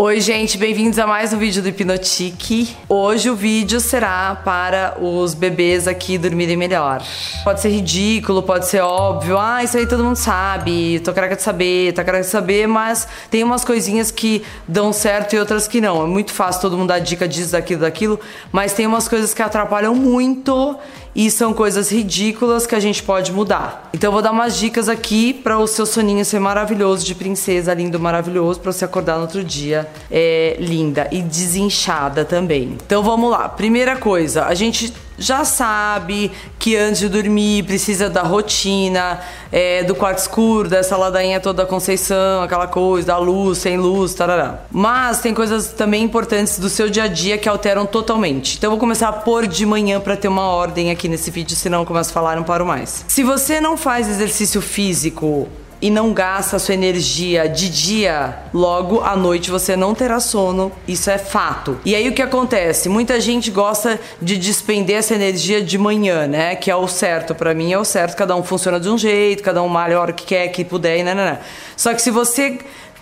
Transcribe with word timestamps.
Oi, 0.00 0.20
gente, 0.20 0.56
bem-vindos 0.56 0.96
a 1.00 1.08
mais 1.08 1.32
um 1.32 1.38
vídeo 1.38 1.60
do 1.60 1.70
Hipnotique. 1.70 2.76
Hoje 2.88 3.28
o 3.30 3.34
vídeo 3.34 3.80
será 3.80 4.32
para 4.44 4.96
os 5.00 5.34
bebês 5.34 5.88
aqui 5.88 6.16
dormirem 6.16 6.56
melhor. 6.56 7.02
Pode 7.42 7.60
ser 7.60 7.70
ridículo, 7.70 8.40
pode 8.44 8.68
ser 8.68 8.80
óbvio, 8.80 9.36
ah, 9.36 9.64
isso 9.64 9.76
aí 9.76 9.88
todo 9.88 10.04
mundo 10.04 10.14
sabe, 10.14 11.00
tô 11.00 11.12
careca 11.12 11.34
de 11.34 11.42
saber, 11.42 11.92
tá 11.94 12.04
careca 12.04 12.22
de 12.22 12.30
saber, 12.30 12.68
mas 12.68 13.08
tem 13.28 13.42
umas 13.42 13.64
coisinhas 13.64 14.12
que 14.12 14.44
dão 14.68 14.92
certo 14.92 15.34
e 15.34 15.38
outras 15.40 15.66
que 15.66 15.80
não. 15.80 16.04
É 16.04 16.06
muito 16.06 16.32
fácil 16.32 16.60
todo 16.60 16.78
mundo 16.78 16.90
dar 16.90 17.00
dica 17.00 17.26
disso, 17.26 17.50
daquilo, 17.50 17.80
daquilo, 17.80 18.20
mas 18.52 18.72
tem 18.74 18.86
umas 18.86 19.08
coisas 19.08 19.34
que 19.34 19.42
atrapalham 19.42 19.96
muito 19.96 20.78
e 21.18 21.32
são 21.32 21.52
coisas 21.52 21.90
ridículas 21.90 22.64
que 22.64 22.76
a 22.76 22.80
gente 22.80 23.02
pode 23.02 23.32
mudar. 23.32 23.90
Então 23.92 24.06
eu 24.06 24.12
vou 24.12 24.22
dar 24.22 24.30
umas 24.30 24.56
dicas 24.56 24.88
aqui 24.88 25.34
para 25.34 25.58
o 25.58 25.66
seu 25.66 25.84
soninho 25.84 26.24
ser 26.24 26.38
maravilhoso 26.38 27.04
de 27.04 27.12
princesa, 27.12 27.74
lindo, 27.74 27.98
maravilhoso, 27.98 28.60
para 28.60 28.70
você 28.70 28.84
acordar 28.84 29.16
no 29.16 29.22
outro 29.22 29.42
dia 29.42 29.88
é, 30.08 30.56
linda 30.60 31.08
e 31.10 31.20
desinchada 31.20 32.24
também. 32.24 32.78
Então 32.86 33.02
vamos 33.02 33.32
lá. 33.32 33.48
Primeira 33.48 33.96
coisa, 33.96 34.44
a 34.44 34.54
gente 34.54 34.94
já 35.18 35.44
sabe 35.44 36.30
que 36.58 36.76
antes 36.76 37.00
de 37.00 37.08
dormir 37.08 37.64
precisa 37.64 38.08
da 38.08 38.22
rotina, 38.22 39.20
é, 39.50 39.82
do 39.82 39.94
quarto 39.94 40.18
escuro, 40.18 40.68
dessa 40.68 40.96
ladainha 40.96 41.40
toda 41.40 41.62
da 41.62 41.68
Conceição, 41.68 42.42
aquela 42.42 42.66
coisa, 42.66 43.08
da 43.08 43.18
luz, 43.18 43.58
sem 43.58 43.76
luz, 43.76 44.14
tarará. 44.14 44.60
Mas 44.70 45.20
tem 45.20 45.34
coisas 45.34 45.68
também 45.72 46.04
importantes 46.04 46.58
do 46.58 46.68
seu 46.68 46.88
dia 46.88 47.04
a 47.04 47.08
dia 47.08 47.36
que 47.36 47.48
alteram 47.48 47.84
totalmente. 47.84 48.56
Então 48.56 48.70
vou 48.70 48.78
começar 48.78 49.12
por 49.12 49.46
de 49.46 49.66
manhã 49.66 50.00
para 50.00 50.16
ter 50.16 50.28
uma 50.28 50.44
ordem 50.44 50.90
aqui 50.90 51.08
nesse 51.08 51.30
vídeo, 51.30 51.56
senão 51.56 51.80
eu 51.80 51.86
começo 51.86 52.10
a 52.10 52.12
falar 52.12 52.36
não 52.36 52.44
paro 52.44 52.64
mais. 52.64 53.04
Se 53.08 53.22
você 53.22 53.60
não 53.60 53.76
faz 53.76 54.08
exercício 54.08 54.60
físico 54.60 55.48
e 55.80 55.90
não 55.90 56.12
gasta 56.12 56.58
sua 56.58 56.74
energia 56.74 57.48
de 57.48 57.68
dia, 57.68 58.36
logo 58.52 59.00
à 59.00 59.16
noite 59.16 59.50
você 59.50 59.76
não 59.76 59.94
terá 59.94 60.18
sono. 60.18 60.72
Isso 60.86 61.08
é 61.08 61.18
fato. 61.18 61.78
E 61.84 61.94
aí 61.94 62.08
o 62.08 62.12
que 62.12 62.22
acontece? 62.22 62.88
Muita 62.88 63.20
gente 63.20 63.50
gosta 63.50 64.00
de 64.20 64.36
despender 64.36 64.96
essa 64.96 65.14
energia 65.14 65.62
de 65.62 65.78
manhã, 65.78 66.26
né? 66.26 66.56
Que 66.56 66.70
é 66.70 66.76
o 66.76 66.88
certo. 66.88 67.34
para 67.34 67.54
mim 67.54 67.72
é 67.72 67.78
o 67.78 67.84
certo. 67.84 68.16
Cada 68.16 68.34
um 68.34 68.42
funciona 68.42 68.80
de 68.80 68.88
um 68.88 68.98
jeito, 68.98 69.42
cada 69.42 69.62
um 69.62 69.68
malha 69.68 69.96
a 69.96 70.00
hora 70.00 70.12
que 70.12 70.24
quer, 70.24 70.48
que 70.48 70.64
puder, 70.64 70.98
e 70.98 71.04
né. 71.04 71.38
Só 71.76 71.94
que 71.94 72.02
se 72.02 72.10
você 72.10 72.58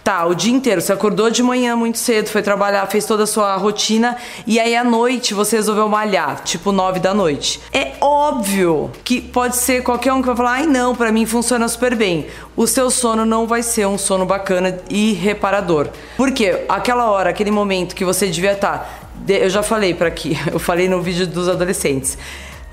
Tá, 0.07 0.25
o 0.25 0.37
dia 0.37 0.53
inteiro. 0.55 0.81
Você 0.81 0.93
acordou 0.93 1.33
de 1.33 1.43
manhã 1.43 1.75
muito 1.75 1.99
cedo, 1.99 2.29
foi 2.29 2.41
trabalhar, 2.41 2.87
fez 2.87 3.05
toda 3.05 3.25
a 3.25 3.27
sua 3.27 3.57
rotina 3.57 4.17
e 4.47 4.61
aí 4.61 4.77
à 4.77 4.85
noite 4.85 5.35
você 5.35 5.57
resolveu 5.57 5.89
malhar, 5.89 6.45
tipo 6.45 6.71
nove 6.71 7.01
da 7.01 7.13
noite. 7.13 7.61
É 7.73 7.95
óbvio 8.01 8.89
que 9.03 9.21
pode 9.21 9.57
ser 9.57 9.83
qualquer 9.83 10.13
um 10.13 10.21
que 10.21 10.29
vai 10.29 10.37
falar, 10.37 10.53
ai 10.53 10.67
não, 10.67 10.95
para 10.95 11.11
mim 11.11 11.27
funciona 11.27 11.67
super 11.67 11.97
bem. 11.97 12.29
O 12.57 12.69
seu 12.69 12.89
sono 12.89 13.27
não 13.27 13.49
vai 13.49 13.65
ser 13.65 13.89
um 13.89 13.99
sono 13.99 14.25
bacana 14.25 14.79
e 14.89 15.13
reparador. 15.13 15.89
Porque 16.17 16.65
aquela 16.69 17.11
hora, 17.11 17.31
aquele 17.31 17.51
momento 17.51 17.97
que 17.97 18.05
você 18.05 18.29
devia 18.29 18.53
estar. 18.53 18.79
Tá, 19.27 19.35
eu 19.35 19.51
já 19.51 19.65
falei 19.65 19.93
para 19.93 20.07
aqui, 20.07 20.39
eu 20.53 20.61
falei 20.61 20.89
no 20.89 21.03
vídeo 21.03 21.27
dos 21.27 21.49
adolescentes. 21.49 22.17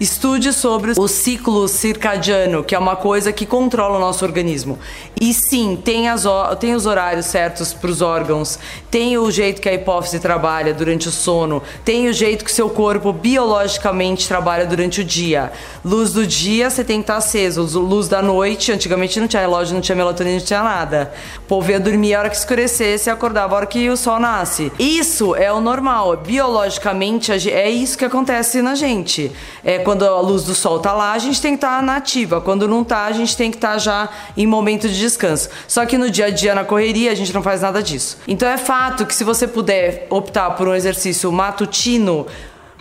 Estude 0.03 0.51
sobre 0.51 0.91
o 0.97 1.07
ciclo 1.07 1.65
circadiano, 1.65 2.61
que 2.61 2.75
é 2.75 2.77
uma 2.77 2.97
coisa 2.97 3.31
que 3.31 3.45
controla 3.45 3.95
o 3.95 4.01
nosso 4.01 4.25
organismo. 4.25 4.77
E 5.17 5.33
sim, 5.33 5.79
tem, 5.81 6.09
as, 6.09 6.25
tem 6.59 6.75
os 6.75 6.85
horários 6.85 7.27
certos 7.27 7.71
para 7.71 7.89
os 7.89 8.01
órgãos, 8.01 8.59
tem 8.91 9.17
o 9.17 9.31
jeito 9.31 9.61
que 9.61 9.69
a 9.69 9.73
hipófise 9.73 10.19
trabalha 10.19 10.73
durante 10.73 11.07
o 11.07 11.11
sono, 11.11 11.63
tem 11.85 12.09
o 12.09 12.13
jeito 12.13 12.43
que 12.43 12.51
seu 12.51 12.69
corpo 12.69 13.13
biologicamente 13.13 14.27
trabalha 14.27 14.65
durante 14.65 14.99
o 14.99 15.05
dia. 15.05 15.53
Luz 15.85 16.11
do 16.11 16.27
dia 16.27 16.69
você 16.69 16.83
tem 16.83 16.97
que 16.97 17.03
estar 17.03 17.15
aceso, 17.15 17.63
luz 17.79 18.09
da 18.09 18.21
noite, 18.21 18.73
antigamente 18.73 19.21
não 19.21 19.27
tinha 19.29 19.41
relógio, 19.41 19.73
não 19.73 19.79
tinha 19.79 19.95
melatonina, 19.95 20.37
não 20.37 20.45
tinha 20.45 20.63
nada. 20.63 21.13
O 21.37 21.41
povo 21.43 21.71
ia 21.71 21.79
dormir 21.79 22.13
a 22.13 22.19
hora 22.19 22.29
que 22.29 22.35
escurecesse 22.35 23.09
e 23.09 23.11
acordava 23.11 23.53
a 23.53 23.57
hora 23.59 23.65
que 23.65 23.89
o 23.89 23.95
sol 23.95 24.19
nasce. 24.19 24.69
Isso 24.77 25.33
é 25.33 25.49
o 25.49 25.61
normal, 25.61 26.17
biologicamente 26.17 27.31
é 27.31 27.69
isso 27.69 27.97
que 27.97 28.03
acontece 28.03 28.61
na 28.61 28.75
gente. 28.75 29.31
É 29.63 29.79
quando 29.79 29.92
a 30.01 30.19
luz 30.21 30.43
do 30.43 30.55
sol 30.55 30.79
tá 30.79 30.93
lá, 30.93 31.13
a 31.13 31.17
gente 31.19 31.41
tem 31.41 31.53
que 31.53 31.57
estar 31.57 31.77
tá 31.77 31.81
na 31.81 31.97
ativa. 31.97 32.41
Quando 32.41 32.67
não 32.67 32.83
tá, 32.83 33.05
a 33.05 33.11
gente 33.11 33.35
tem 33.35 33.51
que 33.51 33.57
estar 33.57 33.73
tá 33.73 33.77
já 33.77 34.09
em 34.35 34.47
momento 34.47 34.87
de 34.87 34.97
descanso. 34.97 35.49
Só 35.67 35.85
que 35.85 35.97
no 35.97 36.09
dia 36.09 36.25
a 36.25 36.29
dia, 36.29 36.55
na 36.55 36.63
correria, 36.63 37.11
a 37.11 37.15
gente 37.15 37.33
não 37.33 37.43
faz 37.43 37.61
nada 37.61 37.81
disso. 37.81 38.17
Então 38.27 38.47
é 38.47 38.57
fato 38.57 39.05
que 39.05 39.13
se 39.13 39.23
você 39.23 39.47
puder 39.47 40.07
optar 40.09 40.51
por 40.51 40.67
um 40.67 40.75
exercício 40.75 41.31
matutino, 41.31 42.25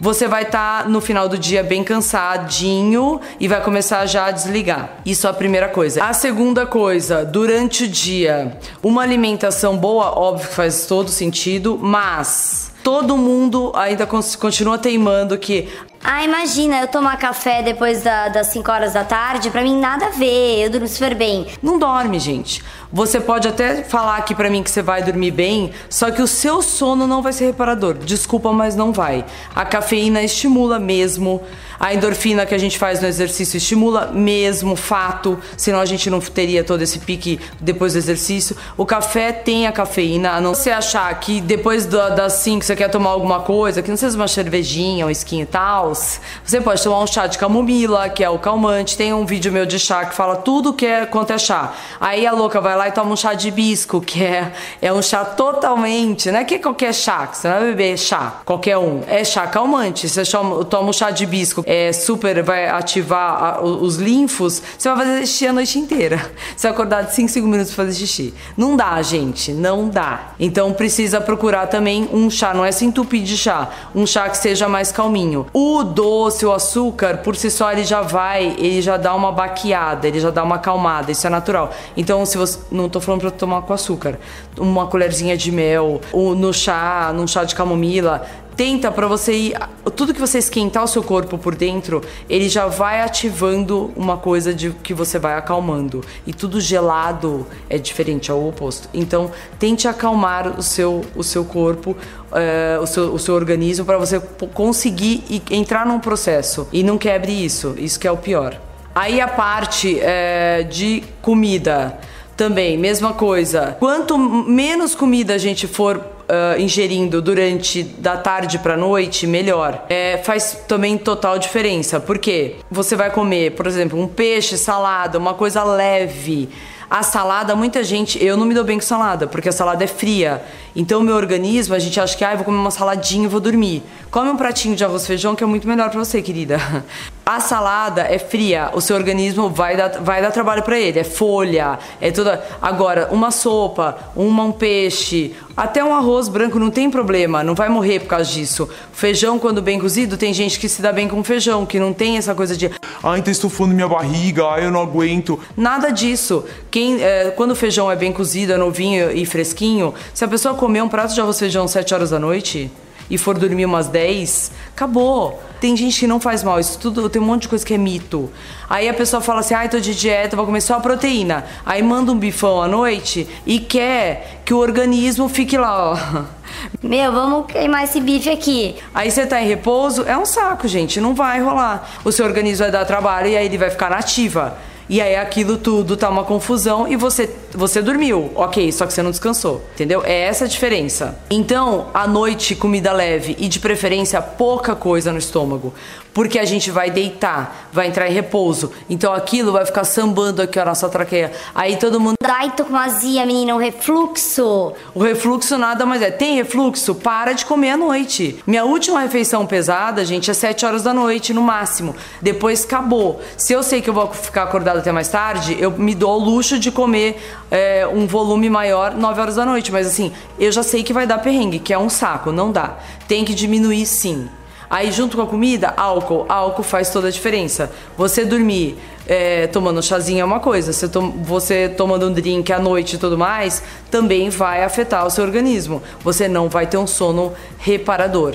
você 0.03 0.27
vai 0.27 0.43
estar 0.43 0.83
tá, 0.83 0.89
no 0.89 1.01
final 1.01 1.29
do 1.29 1.39
dia 1.39 1.63
bem 1.63 1.85
cansadinho 1.85 3.21
e 3.39 3.47
vai 3.47 3.63
começar 3.63 4.05
já 4.07 4.27
a 4.27 4.31
desligar. 4.33 4.97
Isso 5.07 5.29
é 5.29 5.31
a 5.31 5.33
primeira 5.33 5.69
coisa. 5.69 6.03
A 6.03 6.13
segunda 6.13 6.67
coisa, 6.67 7.25
durante 7.25 7.85
o 7.85 7.89
dia, 7.89 8.59
uma 8.83 9.03
alimentação 9.03 9.77
boa, 9.77 10.19
óbvio 10.19 10.49
que 10.49 10.55
faz 10.55 10.87
todo 10.87 11.09
sentido, 11.09 11.79
mas 11.81 12.72
todo 12.83 13.17
mundo 13.17 13.73
ainda 13.75 14.07
continua 14.07 14.79
teimando 14.79 15.39
que 15.39 15.69
ah, 16.05 16.25
imagina, 16.25 16.81
eu 16.81 16.89
tomar 16.89 17.17
café 17.17 17.63
depois 17.63 18.03
da, 18.03 18.29
das 18.29 18.49
5 18.49 18.69
horas 18.73 18.93
da 18.93 19.05
tarde, 19.05 19.51
para 19.51 19.63
mim 19.63 19.79
nada 19.79 20.07
a 20.07 20.11
ver, 20.11 20.65
eu 20.65 20.69
durmo 20.69 20.89
super 20.89 21.15
bem. 21.15 21.47
Não 21.63 21.79
dorme, 21.79 22.19
gente. 22.19 22.61
Você 22.93 23.21
pode 23.21 23.47
até 23.47 23.85
falar 23.85 24.17
aqui 24.17 24.35
para 24.35 24.51
mim 24.51 24.65
que 24.65 24.71
você 24.71 24.83
vai 24.83 25.03
dormir 25.03 25.31
bem, 25.31 25.71
só 25.89 26.11
que 26.11 26.21
o 26.21 26.27
seu 26.27 26.61
sono 26.61 27.07
não 27.07 27.23
vai 27.23 27.33
ser 27.33 27.47
reparador. 27.47 27.95
Desculpa, 27.95 28.53
mas 28.53 28.75
não 28.75 28.93
vai. 28.93 29.25
A 29.55 29.65
cafeína 29.65 30.23
estimula 30.23 30.79
mesmo, 30.81 31.41
a 31.79 31.95
endorfina 31.95 32.45
que 32.45 32.55
a 32.55 32.59
gente 32.59 32.79
faz 32.79 33.01
no 33.01 33.07
exercício 33.07 33.57
estimula 33.57 34.13
mesmo, 34.13 34.77
fato, 34.77 35.39
senão 35.57 35.81
a 35.81 35.87
gente 35.87 36.11
não 36.11 36.21
teria 36.21 36.63
todo 36.63 36.83
esse 36.83 36.99
pique 36.99 37.41
depois 37.61 37.93
do 37.93 37.99
exercício. 37.99 38.57
O 38.77 38.85
café 38.85 39.33
tem 39.33 39.67
a 39.67 39.73
cafeína, 39.73 40.33
a 40.33 40.41
não 40.41 40.55
você 40.55 40.71
achar 40.71 41.13
que 41.19 41.41
depois 41.41 41.87
das 41.87 42.35
5 42.35 42.65
você 42.73 42.77
quer 42.77 42.89
tomar 42.89 43.11
alguma 43.11 43.41
coisa, 43.41 43.83
que 43.83 43.91
não 43.91 43.97
seja 43.97 44.17
uma 44.17 44.29
cervejinha, 44.29 45.07
um 45.07 45.11
skin 45.11 45.43
e 45.43 45.47
tal, 45.47 45.93
você 45.93 46.61
pode 46.61 46.83
tomar 46.83 47.01
um 47.01 47.07
chá 47.07 47.27
de 47.27 47.37
camomila, 47.37 48.09
que 48.09 48.25
é 48.25 48.31
o 48.31 48.39
calmante. 48.39 48.97
Tem 48.97 49.13
um 49.13 49.27
vídeo 49.27 49.53
meu 49.53 49.67
de 49.67 49.79
chá 49.79 50.07
que 50.07 50.15
fala 50.15 50.37
tudo 50.37 50.73
que 50.73 50.87
é 50.87 51.05
quanto 51.05 51.33
é 51.33 51.39
chá. 51.39 51.75
Aí 52.01 52.27
a 52.27 52.33
louca 52.33 52.61
vai 52.61 52.77
lá 52.77 52.89
e 52.89 52.93
toma 52.93 53.13
um 53.13 53.17
chá 53.17 53.35
de 53.35 53.49
hibisco, 53.49 54.01
que 54.01 54.25
é, 54.25 54.53
é 54.81 54.93
um 54.93 55.03
chá 55.03 55.25
totalmente, 55.25 56.31
não 56.31 56.39
é 56.39 56.45
que 56.45 56.59
qualquer 56.59 56.95
chá, 56.95 57.27
que 57.27 57.37
você 57.37 57.49
não 57.49 57.59
vai 57.59 57.67
beber 57.67 57.99
chá, 57.99 58.41
qualquer 58.45 58.79
um. 58.79 59.03
É 59.07 59.23
chá 59.23 59.47
calmante. 59.47 60.09
Você 60.09 60.25
toma, 60.25 60.65
toma 60.65 60.89
um 60.89 60.93
chá 60.93 61.11
de 61.11 61.25
hibisco, 61.25 61.63
é 61.67 61.93
super, 61.93 62.43
vai 62.43 62.69
ativar 62.69 63.45
a, 63.45 63.61
os 63.63 63.97
linfos, 63.97 64.63
você 64.79 64.89
vai 64.89 64.99
fazer 64.99 65.27
xixi 65.27 65.47
a 65.47 65.53
noite 65.53 65.79
inteira. 65.79 66.17
Você 66.57 66.69
vai 66.69 66.73
acordar 66.73 67.03
de 67.03 67.15
5, 67.15 67.29
5 67.29 67.47
minutos 67.47 67.75
pra 67.75 67.85
fazer 67.85 67.99
xixi. 67.99 68.35
Não 68.57 68.77
dá, 68.77 69.01
gente, 69.03 69.53
não 69.53 69.89
dá. 69.89 70.35
Então 70.39 70.73
precisa 70.73 71.21
procurar 71.21 71.67
também 71.67 72.09
um 72.13 72.31
chá, 72.31 72.55
não 72.63 72.67
é 72.67 72.71
se 72.71 72.85
entupir 72.85 73.25
de 73.25 73.37
chá, 73.37 73.69
um 73.93 74.07
chá 74.07 74.31
que 74.31 74.37
seja 74.37 74.69
mais 74.69 74.93
calminho. 74.93 75.47
O 75.53 75.83
doce, 75.83 76.47
o 76.47 76.53
açúcar, 76.53 77.19
por 77.19 77.35
si 77.35 77.51
só 77.51 77.73
ele 77.73 77.83
já 77.83 78.03
vai, 78.03 78.55
ele 78.57 78.81
já 78.81 78.97
dá 78.97 79.13
uma 79.17 79.33
baqueada, 79.33 80.07
ele 80.07 80.21
já 80.21 80.31
dá 80.31 80.45
uma 80.45 80.55
acalmada, 80.55 81.11
isso 81.11 81.27
é 81.27 81.31
natural. 81.31 81.73
Então, 81.97 82.25
se 82.25 82.39
você 82.39 82.61
não 82.71 82.89
tô 82.89 83.01
falando 83.01 83.23
para 83.23 83.33
tomar 83.33 83.63
com 83.63 83.73
açúcar, 83.73 84.17
uma 84.57 84.87
colherzinha 84.87 85.37
de 85.37 85.51
mel, 85.51 86.01
no 86.15 86.53
chá, 86.55 87.13
num 87.13 87.27
chá 87.27 87.43
de 87.43 87.53
camomila, 87.53 88.25
tenta 88.57 88.91
para 88.91 89.07
você 89.07 89.33
ir. 89.33 89.59
Tudo 89.97 90.15
que 90.15 90.21
você 90.21 90.39
esquentar 90.39 90.85
o 90.85 90.87
seu 90.87 91.03
corpo 91.03 91.39
por 91.39 91.55
dentro, 91.55 92.03
ele 92.29 92.49
já 92.49 92.67
vai 92.67 93.01
ativando 93.01 93.91
uma 93.97 94.17
coisa 94.17 94.55
de 94.55 94.71
que 94.71 94.95
você 94.95 95.19
vai 95.19 95.35
acalmando. 95.35 96.03
E 96.27 96.33
tudo 96.33 96.61
gelado 96.61 97.47
é 97.69 97.79
diferente, 97.79 98.31
é 98.31 98.35
o 98.35 98.49
oposto. 98.49 98.89
Então, 98.95 99.31
tente 99.59 99.89
acalmar 99.89 100.59
o 100.59 100.63
seu, 100.63 101.03
o 101.15 101.23
seu 101.23 101.45
corpo, 101.45 101.91
uh, 101.91 102.83
o, 102.83 102.87
seu, 102.87 103.15
o 103.15 103.19
seu 103.19 103.35
organismo, 103.35 103.85
para 103.85 103.99
você 103.99 104.21
conseguir 104.55 105.25
entrar 105.51 105.87
num 105.87 105.99
processo. 105.99 106.69
E 106.73 106.83
não 106.83 106.99
quebre 106.99 107.33
isso, 107.33 107.75
isso 107.79 107.99
que 107.99 108.07
é 108.07 108.13
o 108.13 108.17
pior. 108.17 108.61
Aí 108.95 109.21
a 109.21 109.29
parte 109.29 109.99
uh, 109.99 110.65
de 110.65 111.03
comida 111.23 111.99
também, 112.37 112.77
mesma 112.77 113.13
coisa. 113.13 113.77
Quanto 113.79 114.19
menos 114.19 114.95
comida 114.95 115.35
a 115.35 115.39
gente 115.39 115.67
for 115.67 116.05
uh, 116.33 116.61
ingerindo 116.61 117.21
durante 117.21 117.83
da 117.83 118.17
tarde 118.17 118.59
para 118.59 118.77
noite, 118.77 119.27
melhor. 119.27 119.85
É, 119.89 120.19
faz 120.25 120.65
também 120.67 120.97
total 120.97 121.39
diferença. 121.39 122.01
Porque 122.01 122.57
você 122.71 122.97
vai 122.97 123.11
comer, 123.11 123.53
por 123.53 123.67
exemplo, 123.67 124.01
um 124.01 124.09
peixe, 124.09 124.57
salada, 124.57 125.19
uma 125.19 125.35
coisa 125.35 125.63
leve. 125.63 126.49
A 126.89 127.03
salada, 127.03 127.57
muita 127.57 127.83
gente, 127.83 128.23
eu 128.23 128.37
não 128.37 128.45
me 128.45 128.53
dou 128.53 128.65
bem 128.65 128.79
com 128.79 128.85
salada, 128.85 129.27
porque 129.27 129.49
a 129.49 129.53
salada 129.53 129.83
é 129.83 129.87
fria. 129.87 130.43
Então 130.75 131.01
o 131.01 131.03
meu 131.03 131.17
organismo, 131.17 131.75
a 131.75 131.79
gente 131.79 132.01
acha 132.01 132.17
que, 132.17 132.25
ah, 132.25 132.35
vou 132.35 132.45
comer 132.45 132.59
uma 132.59 132.71
saladinha 132.71 133.25
e 133.25 133.29
vou 133.29 133.41
dormir. 133.41 133.83
Come 134.11 134.31
um 134.31 134.37
pratinho 134.37 134.75
de 134.77 134.85
arroz 134.85 135.05
e 135.05 135.07
feijão 135.07 135.35
que 135.35 135.45
é 135.45 135.47
muito 135.47 135.67
melhor 135.67 135.91
para 135.91 135.99
você, 135.99 136.21
querida. 136.21 136.59
A 137.25 137.39
salada 137.39 138.03
é 138.03 138.19
fria, 138.19 138.71
o 138.75 138.81
seu 138.81 138.97
organismo 138.97 139.49
vai 139.49 139.77
dar, 139.77 140.01
vai 140.03 140.21
dar 140.21 140.33
trabalho 140.33 140.63
para 140.65 140.79
ele. 140.79 140.99
É 140.99 141.05
folha, 141.05 141.79
é 142.01 142.11
toda. 142.11 142.45
Agora, 142.61 143.09
uma 143.13 143.31
sopa, 143.31 143.97
uma, 144.17 144.43
um 144.43 144.51
peixe, 144.51 145.33
até 145.57 145.85
um 145.85 145.95
arroz 145.95 146.29
branco 146.29 146.59
não 146.59 146.71
tem 146.71 146.91
problema, 146.91 147.45
não 147.45 147.55
vai 147.55 147.69
morrer 147.69 148.01
por 148.01 148.09
causa 148.09 148.29
disso. 148.29 148.69
Feijão, 148.93 149.39
quando 149.39 149.63
bem 149.63 149.79
cozido, 149.79 150.17
tem 150.17 150.35
gente 150.35 150.59
que 150.59 150.69
se 150.69 150.83
dá 150.83 150.93
bem 150.93 151.09
com 151.09 151.23
feijão, 151.23 151.65
que 151.65 151.79
não 151.79 151.93
tem 151.93 152.17
essa 152.17 152.35
coisa 152.35 152.57
de. 152.57 152.71
Ai, 153.03 153.23
tá 153.23 153.31
estufando 153.31 153.73
minha 153.73 153.89
barriga, 153.89 154.45
ai, 154.47 154.67
eu 154.67 154.71
não 154.71 154.83
aguento. 154.83 155.39
Nada 155.57 155.91
disso. 155.91 156.45
Quem, 156.71 157.03
é, 157.03 157.31
quando 157.31 157.53
o 157.53 157.57
feijão 157.57 157.91
é 157.91 157.95
bem 157.95 158.13
cozido, 158.13 158.53
é 158.53 158.57
novinho 158.57 159.13
e 159.13 159.25
fresquinho, 159.25 159.95
se 160.13 160.25
a 160.25 160.29
pessoa 160.29 160.55
comer 160.63 160.81
um 160.81 160.89
prato 160.89 161.13
de 161.13 161.21
arroz 161.21 161.41
feijão 161.41 161.67
7 161.67 161.93
horas 161.93 162.11
da 162.11 162.21
noite 162.21 162.71
e 163.11 163.19
for 163.19 163.37
dormir 163.37 163.65
umas 163.65 163.89
10, 163.89 164.53
acabou. 164.73 165.43
Tem 165.61 165.77
gente 165.77 165.99
que 165.99 166.07
não 166.07 166.21
faz 166.21 166.45
mal, 166.45 166.61
isso 166.61 166.79
tudo 166.79 167.09
tem 167.09 167.21
um 167.21 167.25
monte 167.25 167.43
de 167.43 167.49
coisa 167.49 167.67
que 167.67 167.75
é 167.75 167.79
mito. 167.79 168.31
Aí 168.71 168.89
a 168.89 168.95
pessoa 168.95 169.21
fala 169.21 169.41
assim: 169.41 169.55
ai, 169.55 169.67
ah, 169.67 169.69
tô 169.69 169.81
de 169.81 169.93
dieta, 169.93 170.37
vou 170.37 170.47
comer 170.47 170.61
só 170.61 170.79
proteína. 170.79 171.45
Aí 171.67 171.83
manda 171.83 172.13
um 172.13 172.17
bifão 172.17 172.63
à 172.63 172.69
noite 172.69 173.27
e 173.45 173.59
quer 173.59 174.41
que 174.45 174.55
o 174.55 174.59
organismo 174.59 175.29
fique 175.29 175.59
lá, 175.59 175.91
ó. 175.91 176.23
Meu, 176.81 177.11
vamos 177.11 177.47
queimar 177.47 177.83
esse 177.83 178.01
bife 178.01 178.31
aqui. 178.31 178.77
Aí 178.95 179.11
você 179.11 179.27
tá 179.27 179.43
em 179.43 179.49
repouso, 179.49 180.05
é 180.07 180.17
um 180.17 180.25
saco, 180.25 180.69
gente, 180.69 181.01
não 181.01 181.13
vai 181.13 181.43
rolar. 181.43 181.91
O 182.05 182.13
seu 182.13 182.25
organismo 182.25 182.63
vai 182.63 182.71
dar 182.71 182.85
trabalho 182.85 183.27
e 183.27 183.37
aí 183.37 183.47
ele 183.47 183.59
vai 183.59 183.69
ficar 183.69 183.91
nativa. 183.91 184.57
E 184.89 185.01
aí 185.01 185.17
aquilo 185.17 185.57
tudo 185.57 185.97
tá 185.97 186.09
uma 186.09 186.23
confusão 186.23 186.87
e 186.87 186.97
você 186.97 187.27
você 187.55 187.83
dormiu, 187.83 188.31
ok, 188.35 188.71
só 188.73 188.87
que 188.87 188.93
você 188.93 189.03
não 189.03 189.11
descansou, 189.11 189.63
entendeu? 189.75 190.03
É 190.05 190.23
essa 190.23 190.45
a 190.45 190.49
diferença. 190.49 191.19
Então, 191.31 191.89
à 191.93 192.07
noite, 192.07 192.55
comida 192.55 192.93
leve 192.93 193.37
e 193.39 193.49
de 193.49 193.61
preferência 193.61 194.21
pouca 194.21 194.75
coisa 194.75 195.13
no 195.13 195.19
estômago, 195.19 195.73
porque 196.15 196.39
a 196.39 196.45
gente 196.45 196.71
vai 196.71 196.91
deitar, 196.91 197.69
vai 197.73 197.89
entrar 197.89 198.09
em 198.09 198.13
repouso. 198.13 198.73
Então 198.89 199.13
aquilo 199.13 199.53
vai 199.53 199.65
ficar 199.65 199.85
sambando 199.85 200.43
aqui 200.43 200.59
a 200.59 200.65
nossa 200.65 200.89
traqueia. 200.89 201.33
Aí 201.55 201.77
todo 201.77 201.99
mundo. 201.99 202.17
Ai, 202.23 202.51
tô 202.57 202.65
com 202.65 202.77
azia, 202.77 203.25
menina, 203.25 203.55
um 203.55 203.59
refluxo. 203.59 204.73
O 204.95 205.01
refluxo 205.01 205.57
nada 205.57 205.87
mais 205.87 206.03
é. 206.03 206.11
Tem 206.11 206.35
refluxo? 206.35 206.95
Para 206.95 207.33
de 207.33 207.47
comer 207.47 207.71
à 207.71 207.77
noite. 207.77 208.43
Minha 208.47 208.65
última 208.65 209.01
refeição 209.01 209.47
pesada, 209.47 210.05
gente, 210.05 210.31
é 210.31 210.35
7 210.35 210.67
horas 210.67 210.83
da 210.83 210.93
noite 210.93 211.33
no 211.33 211.41
máximo. 211.41 211.95
Depois 212.21 212.65
acabou. 212.65 213.21
Se 213.37 213.53
eu 213.53 213.63
sei 213.63 213.81
que 213.81 213.89
eu 213.89 213.95
vou 213.95 214.13
ficar 214.13 214.43
acordado 214.43 214.79
até 214.79 214.91
mais 214.91 215.09
tarde, 215.09 215.57
eu 215.59 215.71
me 215.71 215.95
dou 215.95 216.21
o 216.21 216.25
luxo 216.25 216.59
de 216.59 216.71
comer 216.71 217.23
é, 217.53 217.87
um 217.87 218.07
volume 218.07 218.49
maior 218.49 218.95
9 218.95 219.21
horas 219.21 219.37
da 219.37 219.45
noite. 219.45 219.71
Mas 219.71 219.87
assim, 219.87 220.11
eu 220.39 220.51
já 220.51 220.63
sei 220.63 220.83
que 220.83 220.93
vai 220.93 221.07
dar 221.07 221.19
perrengue, 221.19 221.59
que 221.59 221.73
é 221.73 221.79
um 221.79 221.91
saco, 221.91 222.33
não 222.33 222.51
dá. 222.51 222.79
Tem 223.07 223.27
que 223.27 223.35
diminuir 223.35 223.85
sim. 223.85 224.29
Aí, 224.71 224.91
junto 224.91 225.19
com 225.19 225.23
a 225.23 225.27
comida, 225.27 225.75
álcool. 225.77 226.25
Álcool 226.31 226.63
faz 226.63 226.89
toda 226.89 227.09
a 227.09 227.11
diferença. 227.11 227.71
Você 227.95 228.25
dormir 228.25 228.79
é, 229.07 229.47
tomando 229.49 229.83
chazinho 229.83 230.23
é 230.23 230.25
uma 230.25 230.41
coisa, 230.41 230.73
você, 230.73 230.89
tom, 230.89 231.11
você 231.11 231.69
tomando 231.69 232.09
um 232.09 232.13
drink 232.13 232.51
à 232.51 232.59
noite 232.59 232.97
e 232.97 232.99
tudo 232.99 233.19
mais, 233.19 233.63
também 233.91 234.31
vai 234.31 234.65
afetar 234.65 235.07
o 235.07 235.11
seu 235.11 235.25
organismo. 235.25 235.83
Você 236.03 236.27
não 236.27 236.49
vai 236.49 236.67
ter 236.67 236.79
um 236.79 236.87
sono 236.87 237.35
reparador. 237.59 238.35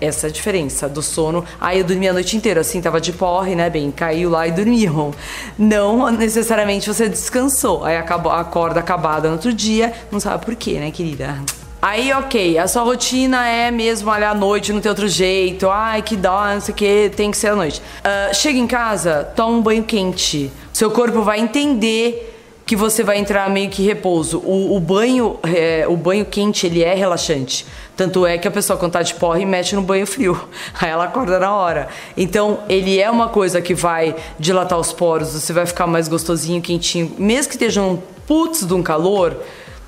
Essa 0.00 0.26
é 0.26 0.30
a 0.30 0.32
diferença 0.32 0.88
do 0.88 1.02
sono. 1.02 1.44
Aí 1.60 1.78
eu 1.78 1.84
dormia 1.84 2.10
a 2.10 2.12
noite 2.12 2.36
inteira, 2.36 2.60
assim, 2.60 2.80
tava 2.80 3.00
de 3.00 3.12
porre, 3.12 3.54
né, 3.54 3.70
bem, 3.70 3.90
caiu 3.90 4.30
lá 4.30 4.46
e 4.46 4.52
dormiam. 4.52 5.12
Não 5.58 6.10
necessariamente 6.10 6.86
você 6.86 7.08
descansou. 7.08 7.84
Aí 7.84 7.96
acabou, 7.96 8.32
acorda 8.32 8.80
acabada 8.80 9.28
no 9.28 9.34
outro 9.34 9.52
dia, 9.52 9.92
não 10.10 10.20
sabe 10.20 10.44
por 10.44 10.54
quê, 10.54 10.74
né, 10.74 10.90
querida? 10.90 11.38
Aí, 11.86 12.10
ok, 12.14 12.56
a 12.58 12.66
sua 12.66 12.82
rotina 12.82 13.46
é 13.46 13.70
mesmo 13.70 14.10
ali 14.10 14.24
à 14.24 14.34
noite, 14.34 14.72
não 14.72 14.80
tem 14.80 14.88
outro 14.88 15.06
jeito. 15.06 15.68
Ai, 15.68 16.00
que 16.00 16.16
dó, 16.16 16.46
não 16.46 16.60
sei 16.60 16.72
o 16.72 16.76
que, 16.76 17.12
tem 17.14 17.30
que 17.30 17.36
ser 17.36 17.48
à 17.48 17.54
noite. 17.54 17.82
Uh, 18.00 18.34
chega 18.34 18.58
em 18.58 18.66
casa, 18.66 19.30
toma 19.36 19.58
um 19.58 19.60
banho 19.60 19.84
quente. 19.84 20.50
Seu 20.72 20.90
corpo 20.90 21.20
vai 21.20 21.40
entender 21.40 22.33
que 22.66 22.74
você 22.74 23.02
vai 23.02 23.18
entrar 23.18 23.48
meio 23.50 23.68
que 23.68 23.82
repouso. 23.82 24.38
O, 24.38 24.76
o 24.76 24.80
banho, 24.80 25.38
é, 25.42 25.86
o 25.86 25.96
banho 25.96 26.24
quente, 26.24 26.66
ele 26.66 26.82
é 26.82 26.94
relaxante. 26.94 27.66
Tanto 27.96 28.26
é 28.26 28.38
que 28.38 28.48
a 28.48 28.50
pessoa 28.50 28.78
quando 28.78 28.92
tá 28.92 29.02
de 29.02 29.14
porre 29.14 29.44
mete 29.44 29.74
no 29.74 29.82
banho 29.82 30.06
frio. 30.06 30.48
Aí 30.80 30.90
ela 30.90 31.04
acorda 31.04 31.38
na 31.38 31.54
hora. 31.54 31.88
Então, 32.16 32.60
ele 32.68 32.98
é 32.98 33.10
uma 33.10 33.28
coisa 33.28 33.60
que 33.60 33.74
vai 33.74 34.16
dilatar 34.38 34.78
os 34.78 34.92
poros, 34.92 35.28
você 35.28 35.52
vai 35.52 35.66
ficar 35.66 35.86
mais 35.86 36.08
gostosinho, 36.08 36.60
quentinho. 36.62 37.12
Mesmo 37.18 37.50
que 37.50 37.54
esteja 37.56 37.82
um 37.82 37.98
putz 38.26 38.66
de 38.66 38.72
um 38.72 38.82
calor, 38.82 39.36